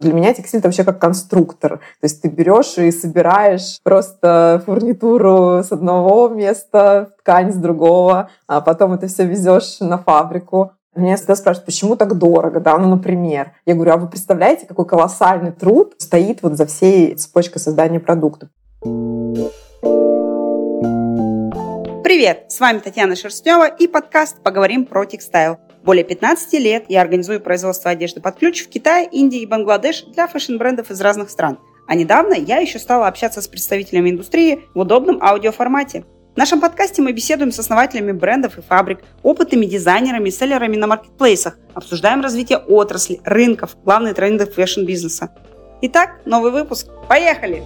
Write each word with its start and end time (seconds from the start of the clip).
Для 0.00 0.12
меня 0.12 0.32
текстиль 0.32 0.60
это 0.60 0.68
вообще 0.68 0.84
как 0.84 1.00
конструктор. 1.00 1.78
То 1.78 2.04
есть 2.04 2.22
ты 2.22 2.28
берешь 2.28 2.78
и 2.78 2.92
собираешь 2.92 3.80
просто 3.82 4.62
фурнитуру 4.64 5.64
с 5.64 5.72
одного 5.72 6.28
места, 6.28 7.10
ткань 7.18 7.52
с 7.52 7.56
другого, 7.56 8.30
а 8.46 8.60
потом 8.60 8.92
это 8.92 9.08
все 9.08 9.26
везешь 9.26 9.80
на 9.80 9.98
фабрику. 9.98 10.70
Меня 10.94 11.16
всегда 11.16 11.34
спрашивают, 11.34 11.66
почему 11.66 11.96
так 11.96 12.16
дорого, 12.16 12.60
да, 12.60 12.78
ну, 12.78 12.88
например. 12.88 13.52
Я 13.66 13.74
говорю, 13.74 13.92
а 13.92 13.96
вы 13.96 14.08
представляете, 14.08 14.66
какой 14.66 14.86
колоссальный 14.86 15.50
труд 15.50 15.94
стоит 15.98 16.42
вот 16.42 16.56
за 16.56 16.66
всей 16.66 17.16
цепочкой 17.16 17.60
создания 17.60 17.98
продукта? 17.98 18.50
Привет, 22.04 22.44
с 22.48 22.60
вами 22.60 22.78
Татьяна 22.78 23.16
Шерстнева 23.16 23.66
и 23.66 23.88
подкаст 23.88 24.42
«Поговорим 24.44 24.86
про 24.86 25.04
текстайл». 25.04 25.58
Более 25.88 26.04
15 26.04 26.52
лет 26.60 26.84
я 26.90 27.00
организую 27.00 27.40
производство 27.40 27.90
одежды 27.90 28.20
под 28.20 28.36
ключ 28.36 28.62
в 28.62 28.68
Китае, 28.68 29.08
Индии 29.10 29.40
и 29.40 29.46
Бангладеш 29.46 30.02
для 30.02 30.26
фэшн-брендов 30.26 30.90
из 30.90 31.00
разных 31.00 31.30
стран. 31.30 31.58
А 31.86 31.94
недавно 31.94 32.34
я 32.34 32.58
еще 32.58 32.78
стала 32.78 33.08
общаться 33.08 33.40
с 33.40 33.48
представителями 33.48 34.10
индустрии 34.10 34.66
в 34.74 34.80
удобном 34.80 35.18
аудиоформате. 35.22 36.04
В 36.34 36.36
нашем 36.36 36.60
подкасте 36.60 37.00
мы 37.00 37.12
беседуем 37.12 37.52
с 37.52 37.58
основателями 37.58 38.12
брендов 38.12 38.58
и 38.58 38.60
фабрик, 38.60 38.98
опытными 39.22 39.64
дизайнерами 39.64 40.28
и 40.28 40.30
селлерами 40.30 40.76
на 40.76 40.88
маркетплейсах, 40.88 41.56
обсуждаем 41.72 42.20
развитие 42.20 42.58
отрасли, 42.58 43.22
рынков, 43.24 43.74
главные 43.82 44.12
тренды 44.12 44.44
фэшн-бизнеса. 44.44 45.30
Итак, 45.80 46.20
новый 46.26 46.52
выпуск. 46.52 46.88
Поехали! 47.08 47.62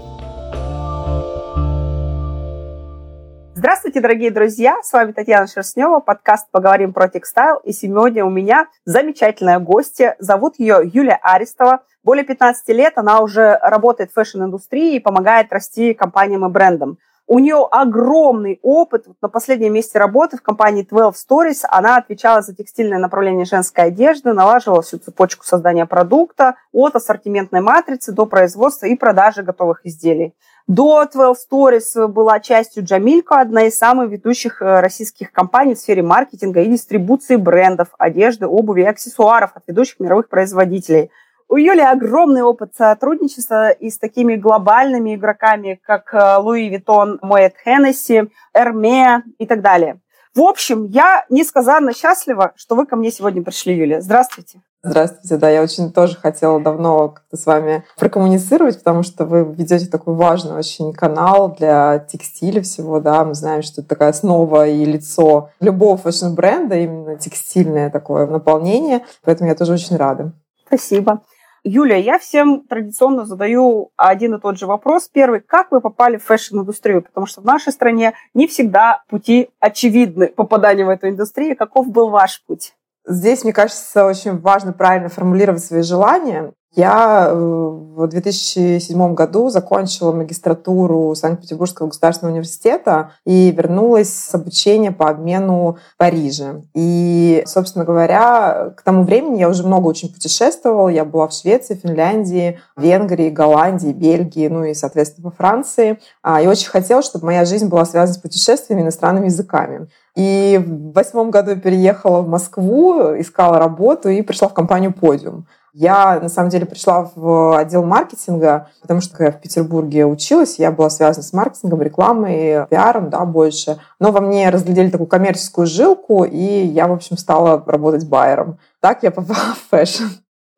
Здравствуйте, 3.93 4.09
дорогие 4.09 4.31
друзья! 4.31 4.77
С 4.83 4.91
вами 4.95 5.13
Татьяна 5.13 5.47
Шерстнева, 5.47 6.01
подкаст 6.01 6.51
«Поговорим 6.51 6.95
про 6.95 7.09
textile». 7.09 7.59
И 7.59 7.73
сегодня 7.73 8.25
у 8.25 8.31
меня 8.31 8.69
замечательная 8.87 9.59
гостья. 9.59 10.17
Зовут 10.19 10.55
ее 10.57 10.81
Юлия 10.83 11.19
Аристова. 11.23 11.83
Более 12.03 12.25
15 12.25 12.69
лет 12.69 12.95
она 12.97 13.21
уже 13.21 13.59
работает 13.61 14.11
в 14.11 14.15
фэшн-индустрии 14.15 14.97
и 14.97 14.99
помогает 14.99 15.53
расти 15.53 15.93
компаниям 15.93 16.47
и 16.47 16.49
брендам. 16.49 16.97
У 17.33 17.39
нее 17.39 17.67
огромный 17.71 18.61
опыт. 18.61 19.07
На 19.23 19.29
последнем 19.31 19.73
месте 19.73 19.99
работы 19.99 20.37
в 20.37 20.43
компании 20.43 20.83
12 20.83 21.27
Storeez 21.27 21.61
она 21.67 21.97
отвечала 21.97 22.43
за 22.43 22.55
текстильное 22.55 22.99
направление 22.99 23.47
женской 23.47 23.85
одежды, 23.85 24.35
налаживала 24.35 24.83
всю 24.83 24.99
цепочку 24.99 25.43
создания 25.47 25.87
продукта 25.87 26.57
от 26.75 26.95
ассортиментной 26.95 27.63
матрицы 27.63 28.13
до 28.13 28.27
производства 28.27 28.85
и 28.85 28.97
продажи 28.97 29.43
готовых 29.43 29.87
изделий. 29.87 30.35
До 30.67 31.07
12 31.11 31.49
Storeez 31.51 32.07
была 32.09 32.39
частью 32.39 32.85
Jamilco, 32.85 33.41
одна 33.41 33.63
из 33.63 33.79
самых 33.79 34.11
ведущих 34.11 34.61
э, 34.61 34.81
российских 34.81 35.33
компаний 35.33 35.75
в 35.75 35.79
сфере 35.79 36.03
маркетинга 36.03 36.61
и 36.61 36.67
дистрибуции 36.67 37.37
брендов, 37.37 37.89
одежды, 37.97 38.47
обуви 38.47 38.83
и 38.83 38.87
аксессуаров 38.87 39.53
от 39.55 39.63
ведущих 39.67 40.01
мировых 40.01 40.29
производителей. 40.29 41.11
У 41.49 41.57
Юли 41.57 41.81
огромный 41.81 42.43
опыт 42.43 42.75
сотрудничества 42.77 43.71
и 43.71 43.91
с 43.91 43.99
такими 43.99 44.37
глобальными 44.37 45.15
игроками, 45.15 45.81
как 45.85 46.13
э, 46.15 46.37
Louis 46.39 46.69
Vuitton, 46.69 47.19
Moët 47.23 47.55
Hennessy, 47.65 48.31
Hermès 48.55 49.23
и 49.39 49.47
так 49.47 49.61
далее. 49.61 50.01
В 50.35 50.41
общем, 50.41 50.87
я 50.87 51.27
несказанно 51.29 51.93
счастлива, 51.93 52.53
что 52.57 52.75
вы 52.75 52.87
ко 52.87 52.97
мне 52.97 53.11
сегодня 53.11 53.43
пришли, 53.43 53.77
Юлия. 53.77 54.01
Здравствуйте. 54.01 54.61
Здравствуйте, 54.85 55.37
да, 55.37 55.49
я 55.49 55.63
очень 55.63 55.93
тоже 55.93 56.17
хотела 56.17 56.61
давно 56.61 57.11
как-то 57.11 57.37
с 57.37 57.47
вами 57.47 57.85
прокоммуницировать, 57.97 58.79
потому 58.79 59.05
что 59.05 59.25
вы 59.25 59.45
ведете 59.45 59.87
такой 59.87 60.15
важный 60.15 60.57
очень 60.57 60.93
канал 60.93 61.55
для 61.57 62.01
текстиля 62.01 62.63
всего, 62.63 62.99
да, 62.99 63.25
мы 63.25 63.35
знаем, 63.35 63.63
что 63.63 63.81
это 63.81 63.91
такая 63.91 64.09
основа 64.09 64.67
и 64.67 64.85
лицо 64.85 65.51
любого 65.61 65.97
фэшн-бренда, 65.99 66.77
именно 66.79 67.17
текстильное 67.17 67.91
такое 67.91 68.27
наполнение, 68.27 69.05
поэтому 69.23 69.51
я 69.51 69.55
тоже 69.55 69.75
очень 69.75 69.97
рада. 69.97 70.33
Спасибо. 70.67 71.21
Юлия, 71.65 72.01
я 72.01 72.19
всем 72.19 72.67
традиционно 72.67 73.25
задаю 73.25 73.93
один 73.97 74.35
и 74.35 74.41
тот 74.41 74.59
же 74.59 74.67
вопрос. 74.67 75.09
Первый, 75.09 75.41
как 75.41 75.71
вы 75.71 75.81
попали 75.81 76.17
в 76.17 76.25
фэшн-индустрию? 76.25 77.03
Потому 77.03 77.27
что 77.27 77.41
в 77.41 77.45
нашей 77.45 77.73
стране 77.73 78.15
не 78.35 78.49
всегда 78.49 79.05
пути 79.09 79.49
очевидны 79.61 80.29
попадания 80.29 80.85
в 80.85 80.89
эту 80.89 81.09
индустрию. 81.09 81.57
Каков 81.57 81.89
был 81.89 82.11
ваш 82.11 82.43
путь? 82.45 82.75
Здесь, 83.07 83.45
мне 83.45 83.53
кажется, 83.53 84.05
очень 84.07 84.39
важно 84.41 84.73
правильно 84.73 85.09
формулировать 85.09 85.63
свои 85.63 85.83
желания. 85.83 86.53
Я 86.75 87.29
э, 87.29 87.35
в 87.35 88.07
2007 88.07 89.15
году 89.15 89.51
закончила 89.51 90.13
магистратуру 90.13 91.15
Санкт-Петербургского 91.15 91.89
государственного 91.89 92.33
университета 92.33 93.13
и 93.27 93.51
вернулась 93.51 94.11
с 94.11 94.35
обучения 94.35 94.91
по 94.91 95.11
обмену 95.11 95.77
в 95.95 95.97
Париже. 95.99 96.63
И, 96.75 97.43
собственно 97.47 97.85
говоря, 97.85 98.73
к 98.75 98.83
тому 98.83 99.05
времени 99.05 99.41
я 99.41 99.51
уже 99.51 99.67
много 99.67 99.87
очень 99.87 100.11
путешествовала. 100.11 100.89
Я 100.89 101.05
была 101.05 101.29
в 101.29 101.35
Швеции, 101.35 101.75
Финляндии, 101.75 102.59
Венгрии, 102.79 103.29
Голландии, 103.29 103.93
Бельгии, 103.93 104.49
ну 104.49 104.65
и, 104.65 104.73
соответственно, 104.73 105.29
во 105.29 105.37
Франции. 105.37 105.99
А, 106.23 106.41
и 106.41 106.47
очень 106.47 106.69
хотела, 106.69 107.03
чтобы 107.03 107.27
моя 107.27 107.45
жизнь 107.45 107.69
была 107.69 107.85
связана 107.85 108.15
с 108.15 108.23
путешествиями 108.23 108.81
иностранными 108.81 109.27
языками. 109.27 109.89
И 110.17 110.59
в 110.65 110.93
восьмом 110.93 111.31
году 111.31 111.55
переехала 111.57 112.23
в 112.23 112.29
Москву, 112.29 113.19
искала 113.19 113.59
работу 113.59 114.09
и 114.09 114.23
пришла 114.23 114.49
в 114.49 114.55
компанию 114.55 114.95
«Подиум». 114.95 115.47
Я, 115.73 116.21
на 116.21 116.29
самом 116.29 116.51
деле, 116.51 116.67
пришла 116.67 117.11
в 117.15 117.59
отдел 117.59 117.83
маркетинга, 117.83 118.69
потому 118.83 119.01
что 119.01 119.13
когда 119.13 119.27
я 119.27 119.33
в 119.33 119.41
Петербурге 119.41 120.05
училась, 120.05 120.59
я 120.59 120.71
была 120.71 120.91
связана 120.91 121.23
с 121.23 121.33
маркетингом, 121.33 121.81
рекламой, 121.81 122.67
пиаром, 122.69 123.09
да, 123.09 123.25
больше. 123.25 123.79
Но 123.99 124.13
во 124.13 124.21
мне 124.21 124.51
разглядели 124.51 124.91
такую 124.91 125.07
коммерческую 125.07 125.67
жилку, 125.67 126.25
и 126.25 126.37
я, 126.37 126.89
в 126.89 126.93
общем, 126.93 127.17
стала 127.17 127.63
работать 127.67 128.07
байером. 128.07 128.59
Так 128.81 129.03
я 129.03 129.11
попала 129.11 129.55
в 129.55 129.71
фэшн. 129.71 130.05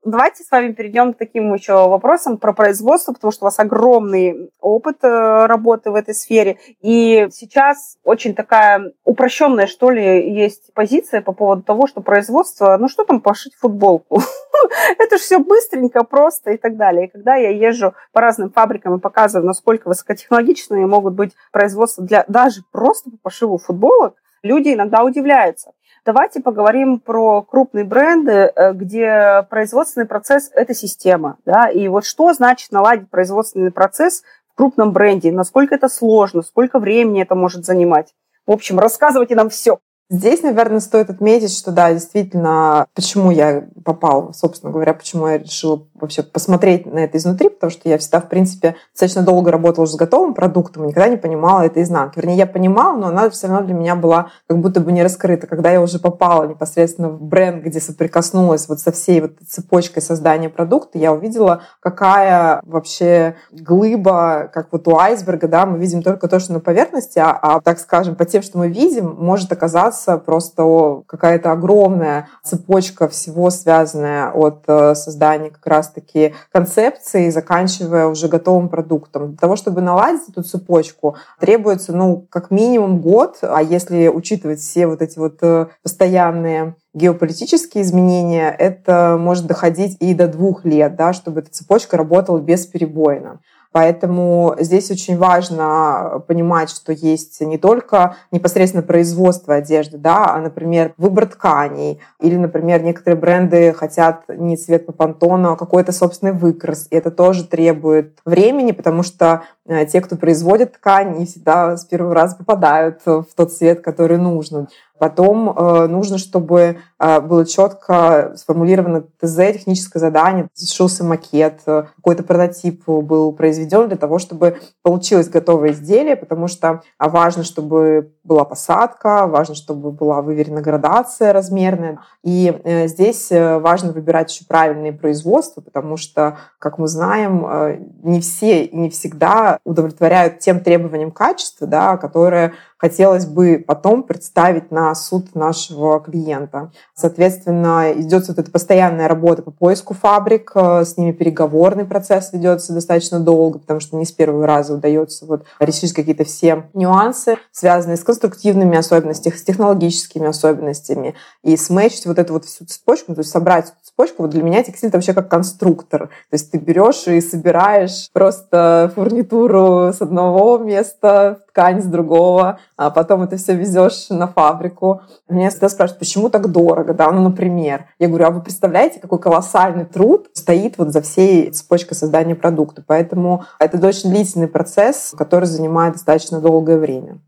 Давайте 0.05 0.45
с 0.45 0.51
вами 0.51 0.73
перейдем 0.73 1.15
к 1.15 1.17
таким 1.17 1.55
еще 1.55 1.89
вопросам 1.89 2.37
про 2.37 2.53
производство, 2.53 3.15
потому 3.15 3.33
что 3.33 3.45
у 3.45 3.47
вас 3.47 3.59
огромный 3.59 4.51
опыт 4.61 4.99
э, 5.03 5.47
работы 5.47 5.91
в 5.91 5.95
этой 5.95 6.15
сфере. 6.15 6.59
И 6.83 7.27
сейчас 7.33 7.97
очень 8.05 8.35
такая 8.35 8.93
упрощенная, 9.05 9.67
что 9.67 9.89
ли, 9.89 10.31
есть 10.31 10.75
позиция 10.75 11.23
по 11.23 11.33
поводу 11.33 11.63
того, 11.63 11.87
что 11.87 12.03
производство, 12.03 12.77
ну 12.79 12.89
что 12.89 13.05
там 13.05 13.23
пошить 13.23 13.55
футболку? 13.55 14.21
Это 14.99 15.17
же 15.17 15.23
все 15.23 15.39
быстренько, 15.39 16.05
просто 16.05 16.51
и 16.51 16.59
так 16.59 16.77
далее. 16.77 17.07
И 17.07 17.11
когда 17.11 17.37
я 17.37 17.49
езжу 17.49 17.95
по 18.13 18.21
разным 18.21 18.51
фабрикам 18.51 18.97
и 18.97 19.01
показываю, 19.01 19.47
насколько 19.47 19.89
высокотехнологичные 19.89 20.87
могут 20.87 21.15
быть 21.15 21.33
производства 21.51 22.05
для 22.05 22.27
даже 22.29 22.61
просто 22.73 23.11
по 23.11 23.17
пошиву 23.23 23.57
футболок, 23.57 24.17
люди 24.43 24.75
иногда 24.75 25.03
удивляются. 25.03 25.73
Давайте 26.05 26.41
поговорим 26.41 26.99
про 26.99 27.41
крупные 27.41 27.85
бренды, 27.85 28.53
э, 28.55 28.75
где 28.75 29.47
производственный 29.49 30.05
процесс– 30.07 30.51
это 30.55 30.75
система. 30.75 31.39
Да? 31.47 31.71
И 31.71 31.89
вот 31.89 32.05
что 32.05 32.31
значит 32.35 32.73
наладить 32.73 33.09
производственный 33.09 33.71
процесс 33.71 34.23
в 34.53 34.57
крупном 34.57 34.93
бренде? 34.93 35.33
Насколько 35.33 35.77
это 35.77 35.89
сложно? 35.89 36.43
Сколько 36.43 36.79
времени 36.79 37.23
это 37.23 37.35
может 37.35 37.65
занимать? 37.65 38.13
В 38.47 38.53
общем, 38.53 38.79
рассказывайте 38.79 39.35
нам 39.35 39.49
все. 39.49 39.79
Здесь, 40.11 40.43
наверное, 40.43 40.81
стоит 40.81 41.09
отметить, 41.09 41.57
что 41.57 41.73
да, 41.73 41.91
действительно, 41.91 42.87
почему 42.95 43.31
я 43.31 43.65
попал, 43.87 44.35
собственно 44.35 44.71
говоря, 44.71 44.93
почему 44.93 45.29
я 45.29 45.39
решила 45.39 45.87
вообще 45.95 46.23
посмотреть 46.23 46.85
на 46.85 46.99
это 46.99 47.17
изнутри, 47.17 47.49
потому 47.49 47.71
что 47.71 47.89
я 47.89 47.97
всегда, 47.97 48.21
в 48.21 48.29
принципе, 48.29 48.77
достаточно 48.93 49.23
долго 49.23 49.51
работала 49.51 49.85
уже 49.85 49.93
с 49.93 49.97
готовым 49.97 50.35
продуктом 50.35 50.85
и 50.85 50.89
никогда 50.89 51.09
не 51.09 51.17
понимала 51.17 51.63
это 51.63 51.83
изнанки. 51.83 52.19
Вернее, 52.19 52.37
я 52.37 52.47
понимала, 52.47 52.95
но 52.99 53.07
она 53.07 53.31
все 53.31 53.47
равно 53.47 53.65
для 53.65 53.75
меня 53.75 53.97
была 53.97 54.31
как 54.47 54.59
будто 54.59 54.81
бы 54.81 54.93
не 54.93 55.03
раскрыта. 55.03 55.47
Когда 55.47 55.71
я 55.71 55.81
уже 55.81 55.99
попала 55.99 56.47
непосредственно 56.47 57.09
в 57.09 57.23
бренд, 57.23 57.65
где 57.65 57.81
соприкоснулась 57.81 58.69
вот 58.69 58.81
со 58.81 58.93
всей 58.93 59.23
вот 59.23 59.39
цепочкой 59.49 60.03
создания 60.03 60.51
продукта, 60.51 60.99
я 60.99 61.15
увидела, 61.15 61.63
какая 61.81 62.61
вообще 62.67 63.37
глыба, 63.51 64.51
как 64.53 64.69
вот 64.71 64.87
у 64.87 64.99
айсберга, 64.99 65.49
да, 65.49 65.65
мы 65.65 65.79
видим 65.79 66.03
только 66.03 66.29
то, 66.29 66.39
что 66.41 66.53
на 66.53 66.61
поверхности, 66.61 67.19
а, 67.19 67.39
а 67.41 67.61
так 67.63 67.79
скажем, 67.79 68.17
по 68.17 68.27
тем, 68.27 68.43
что 68.43 68.59
мы 68.59 68.69
видим, 68.69 69.17
может 69.19 69.51
оказаться 69.51 69.94
просто 70.25 71.03
какая-то 71.07 71.53
огромная 71.53 72.29
цепочка 72.43 73.09
всего 73.09 73.51
связанная 73.51 74.31
от 74.31 74.65
э, 74.67 74.95
создания 74.95 75.51
как 75.51 75.67
раз 75.67 75.85
раз-таки 75.85 76.35
концепции, 76.53 77.31
заканчивая 77.31 78.07
уже 78.07 78.29
готовым 78.29 78.69
продуктом. 78.69 79.31
Для 79.31 79.39
того, 79.39 79.57
чтобы 79.57 79.81
наладить 79.81 80.29
эту 80.29 80.43
цепочку, 80.43 81.17
требуется, 81.41 81.93
ну, 81.93 82.27
как 82.31 82.51
минимум 82.51 83.01
год, 83.01 83.39
а 83.43 83.63
если 83.63 84.09
учитывать 84.09 84.61
все 84.61 84.87
вот 84.87 85.03
эти 85.03 85.19
вот 85.19 85.39
э, 85.43 85.67
постоянные 85.83 86.77
геополитические 86.95 87.83
изменения, 87.83 88.51
это 88.51 89.17
может 89.19 89.47
доходить 89.47 89.97
и 90.01 90.15
до 90.15 90.29
двух 90.29 90.65
лет, 90.65 90.97
да, 90.97 91.13
чтобы 91.13 91.41
эта 91.41 91.51
цепочка 91.51 91.97
работала 91.97 92.39
бесперебойно. 92.39 93.41
Поэтому 93.75 94.55
здесь 94.61 94.89
очень 94.93 95.19
важно 95.19 96.23
понимать, 96.29 96.71
что 96.71 96.93
есть 96.93 97.41
не 97.41 97.59
только 97.59 98.15
непосредственно 98.31 98.85
производство 98.85 99.57
одежды, 99.57 99.99
да, 99.99 100.33
а, 100.33 100.41
например, 100.41 100.95
выбор 100.97 101.27
тканей. 101.27 101.99
Или, 102.21 102.37
например, 102.37 102.85
некоторые 102.85 103.21
бренды 103.21 103.73
хотят 103.73 104.27
не 104.29 104.57
цвет 104.57 104.87
по 104.87 104.93
пантону, 104.93 105.51
а 105.51 105.57
какой-то 105.57 105.91
собственный 105.91 106.31
выкрас. 106.31 106.87
И 106.91 106.95
это 106.95 107.11
тоже 107.11 107.43
требует 107.43 108.21
времени, 108.25 108.71
потому 108.71 109.03
что 109.03 109.43
те, 109.67 110.01
кто 110.01 110.17
производит 110.17 110.73
ткань, 110.73 111.19
не 111.19 111.27
всегда 111.27 111.77
с 111.77 111.85
первого 111.85 112.15
раза 112.15 112.37
попадают 112.37 113.01
в 113.07 113.27
тот 113.35 113.53
цвет, 113.53 113.81
который 113.81 114.19
нужно. 114.19 114.69
Потом 114.99 115.51
э, 115.51 115.87
нужно, 115.89 116.19
чтобы 116.19 116.79
э, 117.01 117.21
было 117.21 117.45
четко 117.45 118.33
сформулировано 118.37 119.03
ТЗ, 119.21 119.37
техническое 119.53 119.99
задание, 119.99 120.47
сшился 120.57 121.03
макет, 121.03 121.61
э, 121.67 121.85
какой-то 121.97 122.23
прототип 122.23 122.87
был 122.87 123.33
произведен 123.33 123.89
для 123.89 123.97
того, 123.97 124.21
чтобы 124.21 124.59
получилось 124.83 125.29
готовое 125.29 125.73
изделие, 125.73 126.15
потому 126.15 126.47
что 126.47 126.83
а, 126.97 127.09
важно, 127.09 127.43
чтобы 127.43 128.13
была 128.23 128.45
посадка, 128.45 129.27
важно, 129.27 129.57
чтобы 129.57 129.91
была 129.91 130.23
выверена 130.23 130.63
градация 130.63 131.33
размерная. 131.33 131.99
И 132.23 132.59
э, 132.65 132.87
здесь 132.87 133.33
э, 133.33 133.59
важно 133.59 133.93
выбирать 133.93 134.33
еще 134.33 134.47
правильные 134.47 134.93
производства, 134.93 135.61
потому 135.61 135.97
что, 135.97 136.39
как 136.61 136.79
мы 136.79 136.87
знаем, 136.87 137.45
э, 137.45 137.79
не 138.03 138.21
все 138.21 138.65
и 138.65 138.77
не 138.77 138.91
всегда 138.91 139.54
удовлетворяют 139.65 140.41
тем 140.41 140.61
требованиям 140.61 141.11
качества, 141.11 141.67
да, 141.67 141.97
которые 141.97 142.55
хотелось 142.85 143.25
бы 143.25 143.65
потом 143.67 144.03
представить 144.03 144.71
на 144.71 144.95
суд 144.95 145.35
нашего 145.35 146.01
клиента. 146.01 146.71
Соответственно, 146.95 147.95
идет 147.97 148.29
вот 148.29 148.39
эта 148.39 148.51
постоянная 148.51 149.09
работа 149.09 149.41
по 149.41 149.51
поиску 149.51 149.95
фабрик, 149.95 150.53
э, 150.55 150.85
с 150.85 150.99
ними 150.99 151.13
переговорный 151.13 151.87
процесс 151.87 152.35
ведется 152.35 152.75
достаточно 152.75 153.21
долго, 153.21 153.59
потому 153.59 153.81
что 153.81 153.97
не 153.97 154.05
с 154.05 154.13
первого 154.13 154.47
раза 154.47 154.75
удается 154.75 155.25
вот 155.25 155.47
решить 155.61 155.95
какие-то 155.95 156.25
все 156.25 156.65
нюансы, 156.75 157.39
связанные 157.53 157.97
с 157.97 158.05
конструктивными 158.05 158.77
особенностями, 158.77 159.35
с 159.35 159.43
технологическими 159.43 160.27
особенностями, 160.27 161.15
и 161.43 161.57
сметчить 161.57 162.05
вот 162.05 162.19
эту 162.19 162.35
вот 162.35 162.45
всю 162.45 162.67
цепочку, 162.67 163.15
то 163.15 163.21
есть 163.21 163.31
собрать 163.31 163.73
цепочку. 163.83 164.25
Вот 164.25 164.31
для 164.31 164.43
меня 164.43 164.63
текстиль 164.63 164.89
это 164.91 164.99
вообще 164.99 165.15
как 165.15 165.31
конструктор. 165.31 166.09
То 166.09 166.35
есть 166.35 166.51
ты 166.51 166.59
берешь 166.59 167.07
и 167.07 167.23
собираешь 167.23 168.11
просто 168.13 168.93
фурнитуру 168.95 169.91
с 169.91 170.03
одного 170.03 170.59
места, 170.59 171.41
ткань 171.55 171.81
с 171.81 171.87
другого, 171.87 172.59
а 172.77 172.91
потом 172.91 173.23
это 173.23 173.37
все 173.37 173.55
везешь 173.55 174.09
на 174.11 174.27
фабрику. 174.27 175.03
Меня 175.29 175.51
всегда 175.51 175.69
спрашивают, 175.69 175.99
почему 175.99 176.29
так 176.29 176.51
дорого, 176.51 176.95
да, 176.95 177.11
ну, 177.11 177.23
например. 177.23 177.87
Я 177.99 178.09
говорю, 178.09 178.27
а 178.27 178.31
вы 178.31 178.43
представляете, 178.43 179.01
какой 179.01 179.19
колоссальный 179.19 179.85
труд 179.85 180.29
стоит 180.35 180.79
вот 180.79 180.93
за 180.93 181.03
всей 181.03 181.51
цепочкой 181.51 181.97
создания 181.97 182.35
продукта. 182.35 182.83
Поэтому 182.87 183.45
это 183.59 183.85
очень 183.87 184.11
длительный 184.11 184.49
процесс, 184.49 185.15
который 185.17 185.47
занимает 185.47 185.95
достаточно 185.95 186.41
долгое 186.41 186.79
время. 186.79 187.21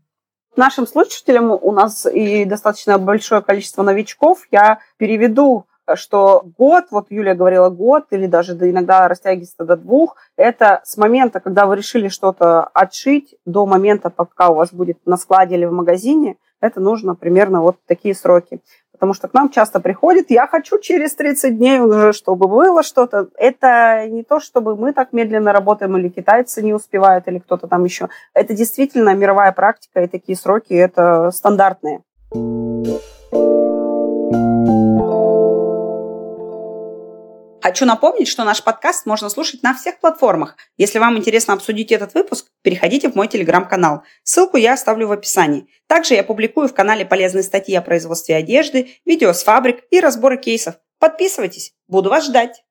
Нашим 0.55 0.87
слушателям 0.87 1.51
у 1.51 1.71
нас 1.71 2.07
и 2.11 2.43
достаточно 2.43 2.97
большое 2.97 3.41
количество 3.41 3.83
новичков. 3.83 4.39
Я 4.51 4.79
переведу 4.97 5.67
что 5.95 6.43
год, 6.57 6.85
вот 6.91 7.07
Юлия 7.09 7.33
говорила 7.33 7.69
год, 7.69 8.05
или 8.11 8.27
даже 8.27 8.53
иногда 8.53 9.07
растягивается 9.07 9.63
до 9.63 9.75
двух, 9.77 10.17
это 10.35 10.81
с 10.83 10.97
момента, 10.97 11.39
когда 11.39 11.65
вы 11.65 11.75
решили 11.75 12.07
что-то 12.07 12.63
отшить, 12.73 13.35
до 13.45 13.65
момента, 13.65 14.09
пока 14.09 14.49
у 14.49 14.55
вас 14.55 14.73
будет 14.73 14.97
на 15.05 15.17
складе 15.17 15.55
или 15.55 15.65
в 15.65 15.71
магазине, 15.71 16.37
это 16.59 16.79
нужно 16.79 17.15
примерно 17.15 17.61
вот 17.61 17.77
такие 17.85 18.15
сроки. 18.15 18.61
Потому 18.91 19.13
что 19.13 19.27
к 19.27 19.33
нам 19.35 19.51
часто 19.51 19.79
приходит, 19.79 20.31
я 20.31 20.47
хочу 20.47 20.79
через 20.79 21.13
30 21.13 21.55
дней 21.55 21.79
уже, 21.79 22.13
чтобы 22.13 22.47
было 22.47 22.81
что-то. 22.81 23.27
Это 23.37 24.07
не 24.07 24.23
то, 24.23 24.39
чтобы 24.39 24.75
мы 24.75 24.91
так 24.91 25.13
медленно 25.13 25.53
работаем, 25.53 25.95
или 25.97 26.09
китайцы 26.09 26.63
не 26.63 26.73
успевают, 26.73 27.27
или 27.27 27.37
кто-то 27.37 27.67
там 27.67 27.83
еще. 27.83 28.09
Это 28.33 28.55
действительно 28.55 29.13
мировая 29.13 29.51
практика, 29.51 30.01
и 30.01 30.07
такие 30.07 30.35
сроки 30.35 30.73
это 30.73 31.29
стандартные. 31.29 32.01
Хочу 37.67 37.85
напомнить, 37.85 38.29
что 38.29 38.45
наш 38.45 38.63
подкаст 38.63 39.05
можно 39.05 39.27
слушать 39.27 39.61
на 39.61 39.73
всех 39.73 39.99
платформах. 39.99 40.55
Если 40.77 40.99
вам 40.99 41.17
интересно 41.17 41.53
обсудить 41.53 41.91
этот 41.91 42.13
выпуск, 42.13 42.47
переходите 42.61 43.09
в 43.09 43.15
мой 43.15 43.27
телеграм-канал. 43.27 44.03
Ссылку 44.23 44.55
я 44.55 44.71
оставлю 44.71 45.09
в 45.09 45.11
описании. 45.11 45.67
Также 45.85 46.13
я 46.13 46.23
публикую 46.23 46.69
в 46.69 46.73
канале 46.73 47.05
полезные 47.05 47.43
статьи 47.43 47.75
о 47.75 47.81
производстве 47.81 48.37
одежды, 48.37 48.91
видео 49.05 49.33
с 49.33 49.43
фабрик 49.43 49.83
и 49.91 49.99
разборы 49.99 50.37
кейсов. 50.37 50.75
Подписывайтесь, 50.97 51.73
буду 51.89 52.09
вас 52.09 52.27
ждать. 52.27 52.63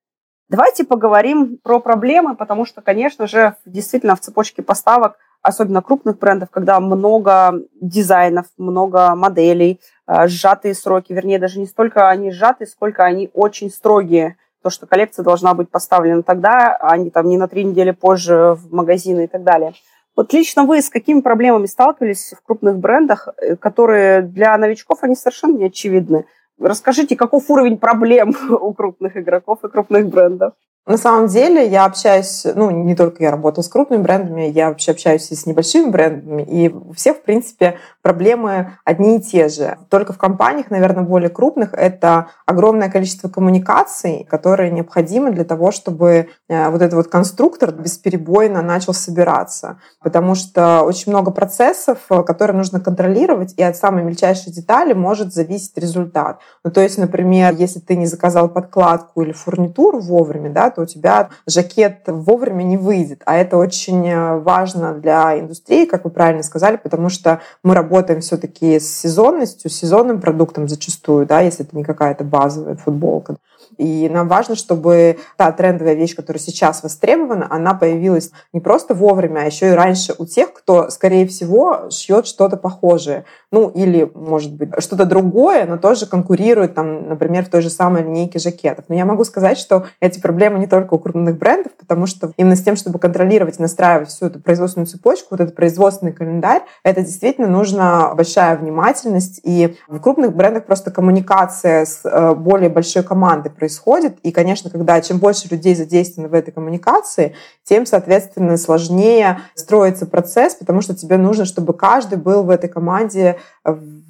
Давайте 0.49 0.85
поговорим 0.85 1.59
про 1.63 1.79
проблемы, 1.79 2.35
потому 2.35 2.65
что, 2.65 2.81
конечно 2.81 3.27
же, 3.27 3.55
действительно 3.67 4.17
в 4.17 4.21
цепочке 4.21 4.63
поставок, 4.63 5.19
особенно 5.43 5.83
крупных 5.83 6.19
брендов, 6.19 6.49
когда 6.51 6.81
много 6.81 7.53
дизайнов, 7.83 8.47
много 8.57 9.15
моделей, 9.15 9.79
э, 10.07 10.27
сжатые 10.27 10.75
сроки, 10.75 11.13
вернее, 11.13 11.39
даже 11.39 11.59
не 11.59 11.67
столько 11.67 12.09
они 12.09 12.31
сжатые, 12.31 12.67
сколько 12.67 13.05
они 13.05 13.29
очень 13.35 13.71
строгие 13.71 14.39
то, 14.67 14.71
что 14.71 14.89
коллекция 14.89 15.23
должна 15.23 15.55
быть 15.55 15.71
поставлена 15.71 16.25
тогда, 16.25 16.77
а 16.81 16.97
не, 16.97 17.11
там, 17.11 17.29
не 17.29 17.37
на 17.37 17.47
три 17.47 17.63
недели 17.63 17.93
позже 17.93 18.57
в 18.57 18.75
магазины 18.75 19.25
и 19.25 19.27
так 19.29 19.45
далее. 19.45 19.75
Вот 20.17 20.33
лично 20.33 20.65
вы 20.65 20.83
с 20.83 20.91
какими 20.91 21.21
проблемами 21.21 21.67
сталкивались 21.67 22.35
в 22.37 22.45
крупных 22.45 22.77
брендах, 22.79 23.29
э, 23.37 23.55
которые 23.55 24.23
для 24.23 24.59
новичков, 24.59 25.05
они 25.05 25.15
совершенно 25.15 25.57
не 25.57 25.67
очевидны? 25.67 26.25
Расскажите, 26.59 27.15
каков 27.15 27.49
уровень 27.49 27.79
проблем 27.79 28.35
у 28.51 28.75
крупных 28.75 29.17
игроков 29.17 29.61
и 29.63 29.69
крупных 29.69 30.09
брендов? 30.09 30.55
На 30.87 30.99
самом 30.99 31.27
деле 31.27 31.67
я 31.69 31.85
общаюсь, 31.85 32.47
ну, 32.55 32.71
не 32.71 32.95
только 32.95 33.25
я 33.25 33.33
работаю 33.33 33.65
с 33.65 33.69
крупными 33.69 34.03
брендами, 34.03 34.43
я 34.43 34.69
вообще 34.69 34.93
общаюсь 34.93 35.29
и 35.33 35.35
с 35.35 35.45
небольшими 35.45 35.91
брендами, 35.91 36.43
и 36.43 36.69
у 36.69 36.93
всех, 36.93 37.17
в 37.17 37.23
принципе, 37.23 37.79
проблемы 38.03 38.75
одни 38.85 39.17
и 39.17 39.21
те 39.21 39.49
же. 39.49 39.79
Только 39.91 40.13
в 40.13 40.19
компаниях, 40.19 40.71
наверное, 40.71 41.03
более 41.03 41.29
крупных, 41.29 41.75
это 41.75 42.29
огромное 42.47 42.89
количество 42.89 43.29
коммуникаций, 43.29 44.29
которые 44.31 44.71
необходимы 44.71 45.33
для 45.33 45.43
того, 45.43 45.73
чтобы 45.73 46.29
э, 46.49 46.71
вот 46.71 46.81
этот 46.81 46.95
вот 46.95 47.09
конструктор 47.09 47.73
бесперебойно 47.73 48.63
начал 48.63 48.95
собираться. 48.95 49.81
Потому 50.01 50.37
что 50.37 50.83
очень 50.83 51.11
много 51.11 51.33
процессов, 51.33 51.99
э, 52.11 52.23
которые 52.23 52.57
нужно 52.57 52.79
контролировать, 52.79 53.55
и 53.57 53.63
от 53.65 53.77
самой 53.77 54.05
мельчайшей 54.05 54.53
детали 54.53 54.93
может 54.93 55.35
зависеть 55.35 55.77
результат. 55.79 56.39
Ну, 56.63 56.71
то 56.71 56.81
есть, 56.81 56.97
например, 56.97 57.57
если 57.57 57.81
ты 57.81 57.97
не 57.97 58.07
заказал 58.07 58.49
подкладку 58.49 59.23
или 59.23 59.33
фурнитуру 59.33 59.99
вовремя, 59.99 60.51
да, 60.51 60.76
то 60.77 60.83
у 60.83 60.87
тебя 60.87 61.31
жакет 61.47 62.03
вовремя 62.07 62.63
не 62.63 62.77
выйдет. 62.77 63.23
А 63.25 63.37
это 63.37 63.57
очень 63.57 64.07
э, 64.07 64.39
важно 64.39 64.93
для 64.93 65.41
индустрии, 65.41 65.87
как 65.87 66.05
вы 66.05 66.11
правильно 66.11 66.43
сказали, 66.43 66.77
потому 66.77 67.09
что 67.09 67.41
мы 67.63 67.75
работаем 67.75 68.21
все-таки 68.21 68.79
с 68.79 69.01
сезонностью, 69.01 69.71
с 69.71 69.75
сезонным 69.75 70.21
продуктом 70.21 70.69
зачастую, 70.69 71.25
да, 71.25 71.41
если 71.41 71.65
это 71.65 71.75
не 71.75 71.83
какая-то 71.83 72.25
базовая 72.25 72.77
футболка. 72.77 73.37
И 73.79 74.09
нам 74.09 74.29
важно, 74.29 74.55
чтобы 74.55 75.19
та 75.37 75.53
трендовая 75.53 75.95
вещь, 75.95 76.15
которая 76.15 76.41
сейчас 76.41 76.83
востребована, 76.83 77.47
она 77.51 77.75
появилась 77.75 78.31
не 78.53 78.61
просто 78.61 78.95
вовремя, 78.95 79.41
а 79.41 79.45
еще 79.45 79.69
и 79.69 79.75
раньше 79.75 80.15
у 80.19 80.25
тех, 80.25 80.53
кто, 80.53 80.89
скорее 80.91 81.27
всего, 81.27 81.91
шьет 81.91 82.27
что-то 82.27 82.57
похожее. 82.57 83.25
Ну, 83.51 83.69
или, 83.69 84.11
может 84.15 84.55
быть, 84.55 84.71
что-то 84.79 85.05
другое, 85.05 85.67
но 85.67 85.77
тоже 85.77 86.07
конкурирует, 86.07 86.75
там, 86.75 87.09
например, 87.09 87.45
в 87.45 87.51
той 87.51 87.61
же 87.61 87.71
самой 87.71 88.03
линейке 88.03 88.39
жакетов. 88.39 88.87
Но 88.89 88.95
я 88.95 89.05
могу 89.05 89.25
сказать, 89.25 89.59
что 89.59 89.87
эти 90.01 90.21
проблемы 90.21 90.59
не 90.59 90.66
только 90.67 90.95
у 90.95 90.99
крупных 90.99 91.39
брендов, 91.39 91.73
потому 91.79 92.07
что 92.07 92.33
именно 92.37 92.57
с 92.57 92.63
тем, 92.63 92.77
чтобы 92.77 92.99
контролировать 92.99 93.59
и 93.59 93.63
настраивать 93.63 94.09
всю 94.09 94.27
эту 94.27 94.41
производственную 94.41 94.87
цепочку, 94.87 95.29
вот 95.31 95.41
этот 95.41 95.55
производственный 95.55 96.13
календарь, 96.13 96.63
это 96.83 97.03
действительно 97.03 97.49
нужна 97.49 98.15
большая 98.15 98.57
внимательность. 98.57 99.41
И 99.43 99.77
в 99.89 100.01
крупных 100.01 100.35
брендах 100.35 100.67
просто 100.67 100.91
коммуникация 100.91 101.85
с 101.85 102.01
э, 102.05 102.35
более 102.35 102.69
большой 102.69 103.03
командой 103.03 103.51
происходит. 103.51 104.19
И, 104.23 104.33
конечно, 104.33 104.71
когда 104.71 105.01
чем 105.01 105.19
больше 105.19 105.49
людей 105.49 105.75
задействованы 105.75 106.29
в 106.29 106.35
этой 106.35 106.53
коммуникации, 106.53 107.35
тем, 107.65 107.87
соответственно, 107.87 108.57
сложнее 108.57 109.41
строится 109.55 110.07
процесс, 110.07 110.55
потому 110.55 110.81
что 110.81 110.95
тебе 110.95 111.17
нужно, 111.17 111.45
чтобы 111.45 111.73
каждый 111.73 112.19
был 112.19 112.43
в 112.43 112.51
этой 112.51 112.69
команде 112.69 113.37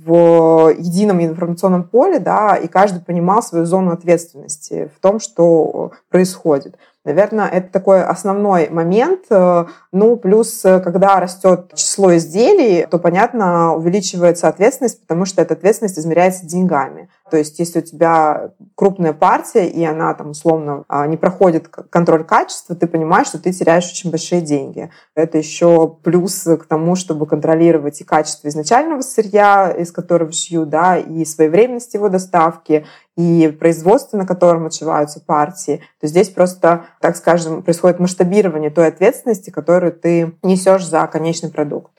в 0.06 0.72
едином 0.78 1.20
информационном 1.20 1.82
поле, 1.82 2.20
да, 2.20 2.54
и 2.54 2.68
каждый 2.68 3.02
понимал 3.02 3.42
свою 3.42 3.64
зону 3.64 3.92
ответственности 3.92 4.88
в 4.96 5.00
том, 5.00 5.18
что 5.18 5.92
происходит. 6.10 6.45
Наверное, 7.04 7.48
это 7.48 7.72
такой 7.72 8.02
основной 8.02 8.68
момент. 8.68 9.26
Ну, 9.30 10.16
плюс, 10.16 10.60
когда 10.62 11.20
растет 11.20 11.72
число 11.74 12.16
изделий, 12.16 12.86
то, 12.90 12.98
понятно, 12.98 13.74
увеличивается 13.74 14.48
ответственность, 14.48 15.00
потому 15.02 15.24
что 15.24 15.40
эта 15.40 15.54
ответственность 15.54 15.98
измеряется 15.98 16.46
деньгами. 16.46 17.08
То 17.30 17.36
есть, 17.36 17.58
если 17.58 17.80
у 17.80 17.82
тебя 17.82 18.52
крупная 18.76 19.12
партия, 19.12 19.66
и 19.66 19.84
она 19.84 20.14
там 20.14 20.30
условно 20.30 20.84
а, 20.86 21.06
не 21.08 21.16
проходит 21.16 21.66
контроль 21.68 22.24
качества, 22.24 22.76
ты 22.76 22.86
понимаешь, 22.86 23.26
что 23.26 23.42
ты 23.42 23.52
теряешь 23.52 23.90
очень 23.90 24.10
большие 24.10 24.40
деньги. 24.40 24.90
Это 25.16 25.36
еще 25.38 25.96
плюс 26.02 26.44
к 26.44 26.66
тому, 26.66 26.94
чтобы 26.94 27.26
контролировать 27.26 28.00
и 28.00 28.04
качество 28.04 28.46
изначального 28.46 29.00
сырья, 29.00 29.72
из 29.72 29.90
которого 29.90 30.30
шью, 30.30 30.66
да, 30.66 30.98
и 30.98 31.24
своевременность 31.24 31.94
его 31.94 32.08
доставки, 32.08 32.86
и 33.16 33.48
производство, 33.58 34.16
на 34.16 34.26
котором 34.26 34.66
отшиваются 34.66 35.20
партии, 35.20 35.82
то 36.00 36.06
здесь 36.06 36.28
просто, 36.28 36.86
так 37.00 37.16
скажем, 37.16 37.62
происходит 37.62 37.98
масштабирование 37.98 38.70
той 38.70 38.86
ответственности, 38.86 39.50
которую 39.50 39.92
ты 39.92 40.36
несешь 40.42 40.86
за 40.86 41.06
конечный 41.08 41.50
продукт. 41.50 41.92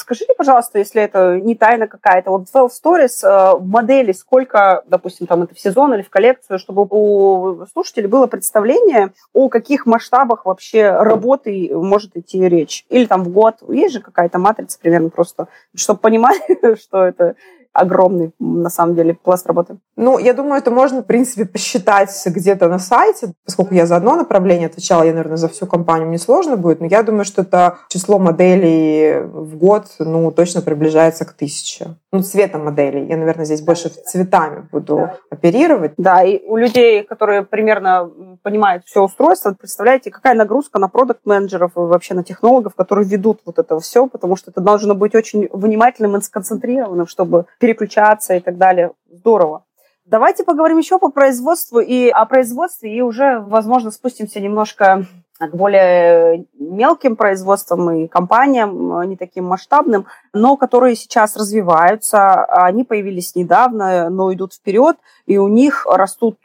Скажите, 0.00 0.32
пожалуйста, 0.34 0.78
если 0.78 1.02
это 1.02 1.38
не 1.38 1.54
тайна 1.54 1.86
какая-то, 1.86 2.30
вот 2.30 2.50
12 2.50 2.82
Stories 2.82 3.22
э, 3.22 3.58
модели, 3.60 4.12
сколько, 4.12 4.82
допустим, 4.86 5.26
там 5.26 5.42
это 5.42 5.54
в 5.54 5.60
сезон 5.60 5.92
или 5.92 6.00
в 6.00 6.08
коллекцию, 6.08 6.58
чтобы 6.58 6.86
у 6.88 7.66
слушателей 7.70 8.08
было 8.08 8.26
представление, 8.26 9.12
о 9.34 9.50
каких 9.50 9.84
масштабах 9.84 10.46
вообще 10.46 10.90
работы 10.90 11.70
может 11.74 12.16
идти 12.16 12.48
речь? 12.48 12.86
Или 12.88 13.04
там 13.04 13.24
в 13.24 13.28
год? 13.28 13.56
Есть 13.68 13.92
же 13.92 14.00
какая-то 14.00 14.38
матрица 14.38 14.78
примерно 14.80 15.10
просто, 15.10 15.48
чтобы 15.74 16.00
понимать, 16.00 16.40
что 16.80 17.04
это 17.04 17.36
огромный, 17.72 18.32
на 18.38 18.70
самом 18.70 18.94
деле, 18.94 19.14
пласт 19.14 19.46
работы. 19.46 19.78
Ну, 19.96 20.18
я 20.18 20.34
думаю, 20.34 20.58
это 20.58 20.70
можно, 20.70 21.02
в 21.02 21.06
принципе, 21.06 21.44
посчитать 21.44 22.10
где-то 22.26 22.68
на 22.68 22.78
сайте. 22.78 23.32
Поскольку 23.44 23.74
я 23.74 23.86
за 23.86 23.96
одно 23.96 24.16
направление 24.16 24.66
отвечала, 24.66 25.02
я, 25.02 25.12
наверное, 25.12 25.36
за 25.36 25.48
всю 25.48 25.66
компанию, 25.66 26.08
мне 26.08 26.18
сложно 26.18 26.56
будет, 26.56 26.80
но 26.80 26.86
я 26.86 27.02
думаю, 27.02 27.24
что 27.24 27.42
это 27.42 27.78
число 27.88 28.18
моделей 28.18 29.20
в 29.20 29.56
год, 29.56 29.86
ну, 29.98 30.30
точно 30.32 30.62
приближается 30.62 31.24
к 31.24 31.32
тысяче. 31.32 31.96
Ну, 32.12 32.22
цветом 32.22 32.64
моделей. 32.64 33.06
Я, 33.06 33.16
наверное, 33.16 33.44
здесь 33.44 33.62
больше 33.62 33.88
цветами 33.88 34.68
буду 34.72 34.96
да. 34.96 35.16
оперировать. 35.30 35.92
Да, 35.96 36.22
и 36.24 36.44
у 36.46 36.56
людей, 36.56 37.04
которые 37.04 37.42
примерно 37.42 38.10
понимают 38.42 38.84
все 38.84 39.02
устройство, 39.02 39.54
представляете, 39.58 40.10
какая 40.10 40.34
нагрузка 40.34 40.78
на 40.78 40.88
продукт-менеджеров 40.88 41.72
и 41.76 41.80
вообще 41.80 42.14
на 42.14 42.24
технологов, 42.24 42.74
которые 42.74 43.06
ведут 43.06 43.40
вот 43.44 43.58
это 43.58 43.78
все, 43.78 44.06
потому 44.06 44.36
что 44.36 44.50
это 44.50 44.60
должно 44.60 44.94
быть 44.94 45.14
очень 45.14 45.48
внимательным 45.52 46.16
и 46.16 46.20
сконцентрированным, 46.20 47.06
чтобы 47.06 47.46
переключаться 47.60 48.34
и 48.34 48.40
так 48.40 48.58
далее. 48.58 48.90
Здорово. 49.08 49.64
Давайте 50.06 50.42
поговорим 50.42 50.78
еще 50.78 50.98
по 50.98 51.10
производству 51.10 51.78
и 51.78 52.08
о 52.08 52.24
производстве, 52.24 52.92
и 52.92 53.00
уже, 53.00 53.38
возможно, 53.38 53.92
спустимся 53.92 54.40
немножко 54.40 55.06
к 55.38 55.54
более 55.54 56.46
мелким 56.58 57.16
производствам 57.16 57.90
и 57.92 58.08
компаниям, 58.08 59.08
не 59.08 59.16
таким 59.16 59.44
масштабным, 59.44 60.06
но 60.34 60.56
которые 60.56 60.96
сейчас 60.96 61.36
развиваются. 61.36 62.44
Они 62.44 62.82
появились 62.82 63.36
недавно, 63.36 64.10
но 64.10 64.32
идут 64.34 64.52
вперед, 64.52 64.96
и 65.26 65.38
у 65.38 65.48
них 65.48 65.86
растут 65.88 66.38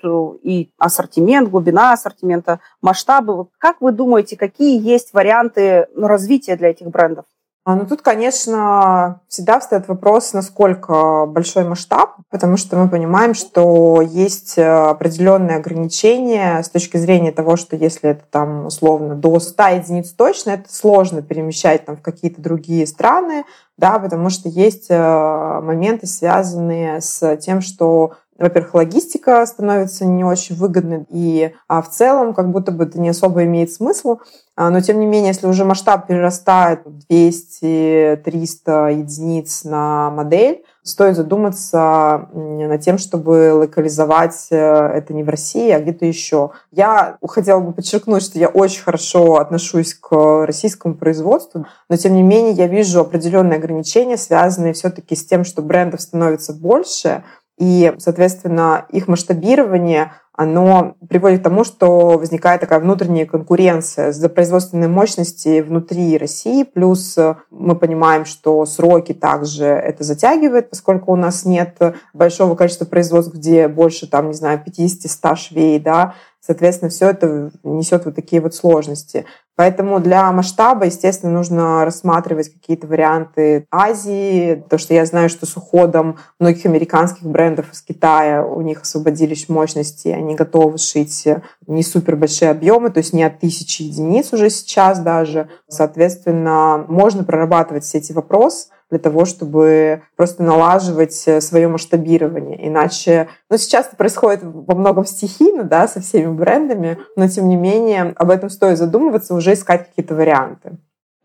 и 0.44 0.70
ассортимент, 0.78 1.50
глубина 1.50 1.92
ассортимента, 1.92 2.60
масштабы. 2.82 3.48
Как 3.58 3.82
вы 3.82 3.92
думаете, 3.92 4.38
какие 4.38 4.80
есть 4.80 5.14
варианты 5.14 5.88
развития 5.98 6.56
для 6.56 6.70
этих 6.70 6.88
брендов? 6.88 7.26
А, 7.68 7.76
ну, 7.76 7.88
тут, 7.88 8.04
конечно, 8.04 9.22
всегда 9.28 9.60
встает 9.60 9.88
вопрос, 9.88 10.34
насколько 10.34 11.26
большой 11.26 11.64
масштаб, 11.64 12.12
потому 12.30 12.58
что 12.58 12.78
мы 12.78 12.88
понимаем, 12.88 13.34
что 13.34 14.04
есть 14.04 14.60
э, 14.60 14.64
определенные 14.64 15.58
ограничения 15.58 16.62
с 16.62 16.70
точки 16.70 16.98
зрения 16.98 17.32
того, 17.32 17.56
что 17.56 17.76
если 17.76 18.12
это 18.12 18.24
там 18.30 18.68
условно 18.68 19.16
до 19.16 19.40
100 19.40 19.64
единиц 19.70 20.12
точно, 20.12 20.52
это 20.52 20.72
сложно 20.72 21.24
перемещать 21.24 21.86
там 21.86 21.98
в 21.98 22.04
какие-то 22.04 22.40
другие 22.40 22.86
страны, 22.86 23.46
да, 23.78 23.98
потому 23.98 24.30
что 24.30 24.48
есть 24.48 24.86
э, 24.90 25.60
моменты, 25.64 26.06
связанные 26.06 27.02
с 27.02 27.36
тем, 27.38 27.62
что 27.62 28.14
во-первых, 28.38 28.74
логистика 28.74 29.46
становится 29.46 30.06
не 30.06 30.24
очень 30.24 30.56
выгодной, 30.56 31.06
и 31.10 31.54
а 31.68 31.82
в 31.82 31.90
целом 31.90 32.34
как 32.34 32.52
будто 32.52 32.72
бы 32.72 32.84
это 32.84 33.00
не 33.00 33.10
особо 33.10 33.44
имеет 33.46 33.72
смысл. 33.72 34.18
А, 34.58 34.70
но, 34.70 34.80
тем 34.82 35.00
не 35.00 35.06
менее, 35.06 35.30
если 35.30 35.48
уже 35.48 35.66
масштаб 35.66 36.08
перерастает 36.08 36.82
200-300 37.10 38.94
единиц 38.94 39.64
на 39.66 40.10
модель, 40.12 40.64
стоит 40.86 41.16
задуматься 41.16 42.30
над 42.34 42.80
тем, 42.82 42.98
чтобы 42.98 43.54
локализовать 43.54 44.48
э, 44.52 44.56
это 44.56 45.14
не 45.14 45.24
в 45.24 45.30
России, 45.30 45.72
а 45.72 45.80
где-то 45.80 46.06
еще. 46.06 46.52
Я 46.72 47.18
хотела 47.28 47.60
бы 47.60 47.74
подчеркнуть, 47.74 48.24
что 48.24 48.38
я 48.38 48.48
очень 48.48 48.84
хорошо 48.84 49.38
отношусь 49.38 49.96
к 49.96 50.46
российскому 50.46 50.94
производству, 50.94 51.66
но 51.90 51.98
тем 51.98 52.14
не 52.14 52.22
менее 52.22 52.54
я 52.54 52.68
вижу 52.68 53.02
определенные 53.02 53.58
ограничения, 53.58 54.16
связанные 54.16 54.74
все-таки 54.74 55.16
с 55.16 55.26
тем, 55.26 55.44
что 55.44 55.62
брендов 55.64 56.02
становится 56.02 56.54
больше, 56.54 57.24
и, 57.58 57.94
соответственно, 58.00 58.86
их 58.90 59.08
масштабирование, 59.08 60.12
оно 60.34 60.98
приводит 61.08 61.40
к 61.40 61.44
тому, 61.44 61.64
что 61.64 62.18
возникает 62.18 62.60
такая 62.60 62.82
внутренняя 62.82 63.26
конкуренция 63.26 64.12
за 64.12 64.28
производственные 64.28 64.90
мощности 64.90 65.62
внутри 65.62 66.18
России. 66.18 66.64
Плюс 66.64 67.18
э, 67.18 67.36
мы 67.52 67.78
понимаем, 67.78 68.26
что 68.26 68.66
сроки 68.66 69.14
также 69.14 69.64
это 69.64 70.04
затягивает, 70.04 70.70
поскольку 70.70 71.14
у 71.14 71.16
нас 71.16 71.46
нет 71.46 71.80
большого 72.14 72.56
количества 72.56 72.84
производств, 72.84 73.34
где 73.34 73.70
больше, 73.70 74.08
там, 74.08 74.28
не 74.28 74.34
знаю, 74.34 74.62
50-100 74.66 75.36
швей, 75.38 75.80
да, 75.80 76.16
Соответственно, 76.46 76.92
все 76.92 77.10
это 77.10 77.50
несет 77.64 78.06
вот 78.06 78.14
такие 78.14 78.40
вот 78.40 78.54
сложности. 78.54 79.26
Поэтому 79.56 80.00
для 80.00 80.32
масштаба, 80.32 80.86
естественно, 80.86 81.32
нужно 81.32 81.86
рассматривать 81.86 82.52
какие-то 82.52 82.88
варианты 82.88 83.66
Азии, 83.72 84.64
то 84.70 84.78
что 84.78 84.94
я 84.94 85.06
знаю, 85.06 85.30
что 85.30 85.46
с 85.46 85.56
уходом 85.56 86.18
многих 86.40 86.66
американских 86.66 87.24
брендов 87.24 87.72
из 87.72 87.82
Китая 87.82 88.46
у 88.46 88.62
них 88.62 88.82
освободились 88.82 89.48
мощности, 89.48 90.10
они 90.10 90.36
готовы 90.36 90.78
шить 90.78 91.28
не 91.68 91.84
супер 91.84 92.16
большие 92.18 92.52
объемы, 92.52 92.90
то 92.90 93.00
есть 93.00 93.14
не 93.14 93.24
от 93.24 93.40
тысячи 93.40 93.84
единиц 93.84 94.34
уже 94.34 94.50
сейчас 94.50 95.00
даже. 95.00 95.50
Соответственно, 95.70 96.84
можно 96.88 97.24
прорабатывать 97.24 97.84
все 97.84 98.00
эти 98.00 98.12
вопросы, 98.12 98.68
для 98.90 99.00
того, 99.00 99.26
чтобы 99.26 100.04
просто 100.16 100.44
налаживать 100.44 101.24
э, 101.28 101.42
свое 101.42 101.68
масштабирование. 101.68 102.68
Иначе, 102.68 103.28
ну, 103.50 103.58
сейчас 103.58 103.88
это 103.88 103.96
происходит 103.96 104.42
во 104.44 104.76
многом 104.76 105.06
стихийно, 105.06 105.64
да, 105.64 105.88
со 105.88 106.02
всеми 106.02 106.32
брендами, 106.32 107.00
но 107.16 107.28
тем 107.28 107.50
не 107.50 107.56
менее 107.56 108.14
об 108.16 108.30
этом 108.30 108.50
стоит 108.50 108.78
задумываться, 108.78 109.34
уже 109.34 109.54
искать 109.54 109.88
какие-то 109.88 110.16
варианты. 110.16 110.78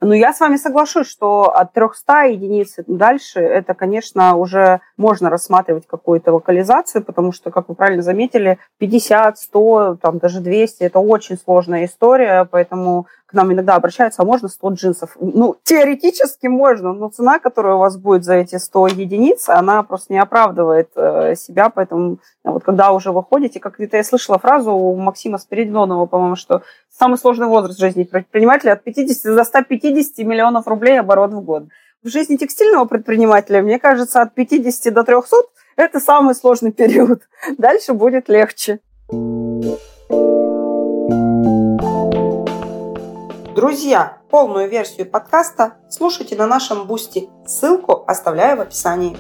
Ну, 0.03 0.15
я 0.15 0.33
с 0.33 0.41
вами 0.41 0.57
соглашусь, 0.57 1.09
что 1.09 1.55
от 1.55 1.75
300 1.75 2.23
единиц 2.25 2.77
дальше 2.87 3.41
это, 3.41 3.75
конечно, 3.75 4.37
уже 4.37 4.81
можно 4.97 5.29
рассматривать 5.29 5.87
какую-то 5.87 6.33
локализацию, 6.33 7.05
потому 7.05 7.33
что, 7.33 7.51
как 7.51 7.69
вы 7.69 7.75
правильно 7.75 8.03
заметили, 8.03 8.59
50, 8.79 9.39
100, 9.39 9.99
там 10.01 10.19
даже 10.19 10.41
200– 10.41 10.83
это 10.85 11.01
очень 11.01 11.37
сложная 11.37 11.85
история, 11.85 12.49
поэтому 12.51 13.07
к 13.27 13.35
нам 13.35 13.53
иногда 13.53 13.77
обращаются, 13.77 14.23
а 14.23 14.25
можно 14.25 14.49
100 14.49 14.69
джинсов? 14.71 15.17
Ну, 15.21 15.57
теоретически 15.63 16.49
можно, 16.49 16.93
но 16.93 17.11
цена, 17.11 17.39
которая 17.39 17.75
у 17.75 17.79
вас 17.79 17.97
будет 17.97 18.25
за 18.25 18.35
эти 18.35 18.57
100 18.57 18.89
единиц, 18.89 19.49
она 19.49 19.83
просто 19.83 20.13
не 20.15 20.19
оправдывает 20.19 20.91
э, 20.97 21.35
себя, 21.37 21.71
поэтому 21.71 22.19
вот 22.43 22.65
когда 22.65 22.91
уже 22.91 23.13
выходите, 23.13 23.61
как 23.61 23.77
то 23.77 23.97
я 23.97 24.03
слышала 24.03 24.39
фразу 24.39 24.73
у 24.73 24.97
Максима 24.97 25.39
Спиридонова, 25.39 26.07
по-моему, 26.07 26.37
что 26.37 26.63
самый 27.01 27.17
сложный 27.17 27.47
возраст 27.47 27.79
в 27.79 27.81
жизни 27.81 28.05
предпринимателя 28.05 28.73
от 28.73 28.85
50 28.85 29.35
до 29.35 29.43
150 29.43 30.19
миллионов 30.19 30.67
рублей 30.69 31.01
оборот 31.01 31.33
в 31.33 31.41
год. 31.41 31.65
В 32.03 32.09
жизни 32.09 32.37
текстильного 32.37 32.85
предпринимателя, 32.85 33.63
мне 33.63 33.79
кажется, 33.79 34.21
от 34.21 34.35
50 34.35 34.93
до 34.93 35.03
300 35.03 35.37
это 35.77 35.99
самый 35.99 36.35
сложный 36.35 36.73
период. 36.73 37.23
Дальше 37.57 37.95
будет 37.95 38.29
легче. 38.29 38.81
Друзья, 43.57 44.19
полную 44.29 44.69
версию 44.69 45.07
подкаста 45.07 45.79
слушайте 45.89 46.37
на 46.37 46.47
нашем 46.47 46.87
бусте. 46.87 47.29
Ссылку 47.47 48.05
оставляю 48.07 48.59
в 48.59 48.61
описании. 48.61 49.17